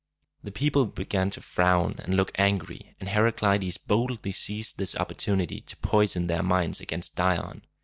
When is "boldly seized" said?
3.77-4.79